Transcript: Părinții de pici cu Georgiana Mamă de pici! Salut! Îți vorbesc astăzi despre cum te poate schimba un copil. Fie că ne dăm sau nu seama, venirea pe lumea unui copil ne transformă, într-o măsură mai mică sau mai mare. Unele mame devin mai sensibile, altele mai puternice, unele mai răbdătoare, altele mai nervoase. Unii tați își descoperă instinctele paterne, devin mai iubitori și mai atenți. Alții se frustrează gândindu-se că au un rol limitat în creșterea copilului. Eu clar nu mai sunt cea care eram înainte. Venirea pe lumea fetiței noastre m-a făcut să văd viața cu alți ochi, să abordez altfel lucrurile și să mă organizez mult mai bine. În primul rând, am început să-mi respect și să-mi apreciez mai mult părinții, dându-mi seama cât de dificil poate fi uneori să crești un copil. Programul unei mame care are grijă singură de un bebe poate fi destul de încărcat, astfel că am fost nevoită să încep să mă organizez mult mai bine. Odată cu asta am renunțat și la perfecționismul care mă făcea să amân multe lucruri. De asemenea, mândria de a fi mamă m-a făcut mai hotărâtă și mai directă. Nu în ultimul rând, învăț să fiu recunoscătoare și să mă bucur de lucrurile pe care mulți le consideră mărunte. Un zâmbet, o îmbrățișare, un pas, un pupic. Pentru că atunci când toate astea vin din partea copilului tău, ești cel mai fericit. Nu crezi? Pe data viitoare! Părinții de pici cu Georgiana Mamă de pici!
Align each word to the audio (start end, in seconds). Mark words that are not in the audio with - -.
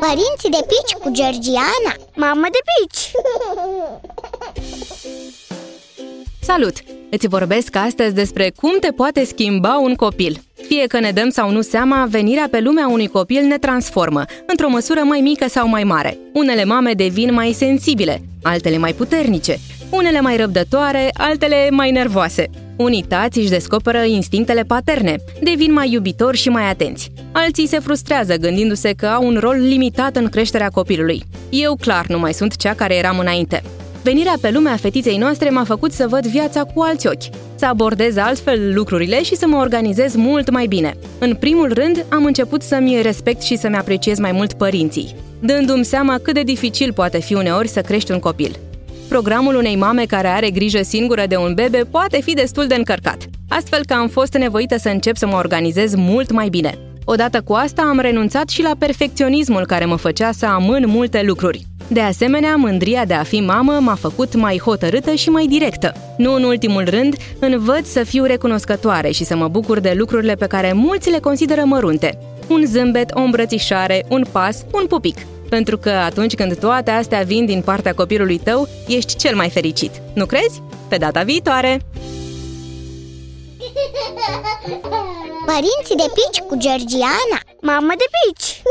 Părinții 0.00 0.50
de 0.50 0.66
pici 0.66 1.02
cu 1.02 1.10
Georgiana 1.10 1.94
Mamă 2.14 2.46
de 2.50 2.58
pici! 2.72 3.10
Salut! 6.40 6.74
Îți 7.10 7.28
vorbesc 7.28 7.76
astăzi 7.76 8.14
despre 8.14 8.52
cum 8.56 8.78
te 8.80 8.90
poate 8.92 9.24
schimba 9.24 9.78
un 9.78 9.94
copil. 9.94 10.42
Fie 10.68 10.86
că 10.86 11.00
ne 11.00 11.10
dăm 11.10 11.30
sau 11.30 11.50
nu 11.50 11.60
seama, 11.60 12.06
venirea 12.10 12.48
pe 12.50 12.60
lumea 12.60 12.88
unui 12.88 13.06
copil 13.06 13.42
ne 13.44 13.58
transformă, 13.58 14.24
într-o 14.46 14.68
măsură 14.68 15.00
mai 15.00 15.20
mică 15.20 15.48
sau 15.48 15.68
mai 15.68 15.84
mare. 15.84 16.18
Unele 16.32 16.64
mame 16.64 16.92
devin 16.92 17.32
mai 17.32 17.52
sensibile, 17.52 18.22
altele 18.42 18.78
mai 18.78 18.92
puternice, 18.92 19.58
unele 19.90 20.20
mai 20.20 20.36
răbdătoare, 20.36 21.10
altele 21.16 21.70
mai 21.70 21.90
nervoase. 21.90 22.50
Unii 22.76 23.04
tați 23.08 23.38
își 23.38 23.50
descoperă 23.50 24.02
instinctele 24.02 24.62
paterne, 24.62 25.16
devin 25.42 25.72
mai 25.72 25.92
iubitori 25.92 26.36
și 26.36 26.48
mai 26.48 26.68
atenți. 26.68 27.12
Alții 27.32 27.66
se 27.66 27.78
frustrează 27.78 28.36
gândindu-se 28.36 28.92
că 28.92 29.06
au 29.06 29.26
un 29.26 29.36
rol 29.40 29.56
limitat 29.60 30.16
în 30.16 30.28
creșterea 30.28 30.68
copilului. 30.68 31.22
Eu 31.50 31.76
clar 31.80 32.06
nu 32.06 32.18
mai 32.18 32.34
sunt 32.34 32.56
cea 32.56 32.74
care 32.74 32.96
eram 32.96 33.18
înainte. 33.18 33.62
Venirea 34.02 34.34
pe 34.40 34.50
lumea 34.50 34.76
fetiței 34.76 35.16
noastre 35.16 35.50
m-a 35.50 35.64
făcut 35.64 35.92
să 35.92 36.06
văd 36.08 36.26
viața 36.26 36.64
cu 36.64 36.80
alți 36.80 37.06
ochi, 37.06 37.34
să 37.54 37.66
abordez 37.66 38.16
altfel 38.16 38.74
lucrurile 38.74 39.22
și 39.22 39.36
să 39.36 39.46
mă 39.46 39.56
organizez 39.56 40.14
mult 40.14 40.50
mai 40.50 40.66
bine. 40.66 40.94
În 41.18 41.34
primul 41.34 41.72
rând, 41.72 42.06
am 42.08 42.24
început 42.24 42.62
să-mi 42.62 43.02
respect 43.02 43.42
și 43.42 43.56
să-mi 43.56 43.76
apreciez 43.76 44.18
mai 44.18 44.32
mult 44.32 44.52
părinții, 44.52 45.14
dându-mi 45.40 45.84
seama 45.84 46.18
cât 46.22 46.34
de 46.34 46.42
dificil 46.42 46.92
poate 46.92 47.20
fi 47.20 47.34
uneori 47.34 47.68
să 47.68 47.80
crești 47.80 48.12
un 48.12 48.18
copil. 48.18 48.58
Programul 49.12 49.54
unei 49.54 49.76
mame 49.76 50.04
care 50.04 50.28
are 50.28 50.50
grijă 50.50 50.82
singură 50.82 51.24
de 51.28 51.36
un 51.36 51.54
bebe 51.54 51.84
poate 51.90 52.20
fi 52.20 52.34
destul 52.34 52.66
de 52.66 52.74
încărcat, 52.74 53.16
astfel 53.48 53.80
că 53.86 53.94
am 53.94 54.08
fost 54.08 54.34
nevoită 54.34 54.76
să 54.78 54.88
încep 54.88 55.16
să 55.16 55.26
mă 55.26 55.36
organizez 55.36 55.94
mult 55.94 56.32
mai 56.32 56.48
bine. 56.48 56.78
Odată 57.04 57.40
cu 57.40 57.52
asta 57.52 57.82
am 57.82 57.98
renunțat 57.98 58.48
și 58.48 58.62
la 58.62 58.70
perfecționismul 58.78 59.66
care 59.66 59.84
mă 59.84 59.96
făcea 59.96 60.30
să 60.32 60.46
amân 60.46 60.84
multe 60.86 61.22
lucruri. 61.26 61.66
De 61.88 62.00
asemenea, 62.00 62.56
mândria 62.56 63.04
de 63.04 63.14
a 63.14 63.22
fi 63.22 63.40
mamă 63.40 63.72
m-a 63.80 63.94
făcut 63.94 64.34
mai 64.34 64.58
hotărâtă 64.58 65.14
și 65.14 65.28
mai 65.28 65.46
directă. 65.46 65.92
Nu 66.16 66.32
în 66.34 66.42
ultimul 66.42 66.84
rând, 66.84 67.16
învăț 67.38 67.86
să 67.86 68.04
fiu 68.04 68.24
recunoscătoare 68.24 69.10
și 69.10 69.24
să 69.24 69.36
mă 69.36 69.48
bucur 69.48 69.80
de 69.80 69.94
lucrurile 69.96 70.34
pe 70.34 70.46
care 70.46 70.72
mulți 70.72 71.10
le 71.10 71.18
consideră 71.18 71.62
mărunte. 71.64 72.18
Un 72.48 72.64
zâmbet, 72.66 73.10
o 73.14 73.20
îmbrățișare, 73.20 74.04
un 74.08 74.24
pas, 74.32 74.64
un 74.72 74.86
pupic. 74.86 75.16
Pentru 75.56 75.78
că 75.78 75.90
atunci 75.90 76.34
când 76.34 76.58
toate 76.58 76.90
astea 76.90 77.22
vin 77.22 77.46
din 77.46 77.62
partea 77.62 77.94
copilului 77.94 78.38
tău, 78.38 78.68
ești 78.86 79.16
cel 79.16 79.36
mai 79.36 79.50
fericit. 79.50 79.90
Nu 80.14 80.26
crezi? 80.26 80.62
Pe 80.88 80.96
data 80.96 81.22
viitoare! 81.22 81.80
Părinții 85.46 85.96
de 85.96 86.12
pici 86.14 86.40
cu 86.48 86.56
Georgiana 86.56 87.38
Mamă 87.60 87.92
de 87.96 88.04
pici! 88.14 88.62